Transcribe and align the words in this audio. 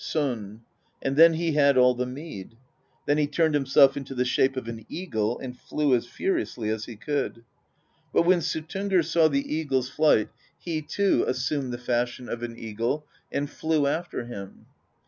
Son; 0.03 0.59
and 1.03 1.15
then 1.15 1.33
he 1.33 1.51
had 1.51 1.77
all 1.77 1.93
the 1.93 2.07
mead. 2.07 2.57
Then 3.05 3.19
he 3.19 3.27
turned 3.27 3.53
himself 3.53 3.95
into 3.95 4.15
the 4.15 4.25
shape 4.25 4.57
of 4.57 4.67
an 4.67 4.83
eagle 4.89 5.37
and 5.37 5.55
flew 5.55 5.93
as 5.93 6.07
furiously 6.07 6.69
as 6.69 6.85
he 6.85 6.95
could; 6.95 7.43
but 8.11 8.23
when 8.23 8.39
Suttungr 8.39 9.05
saw 9.05 9.27
the 9.27 9.45
eagle's 9.53 9.89
96 9.89 9.95
PROSE 9.97 10.11
EDDA 10.17 10.25
flight, 10.25 10.29
he 10.57 10.81
too 10.81 11.23
assumed 11.27 11.71
the 11.71 11.77
fashion 11.77 12.29
of 12.29 12.41
an 12.41 12.57
eagle 12.57 13.05
and 13.31 13.47
flew 13.47 13.85
after 13.85 14.25
him. 14.25 14.65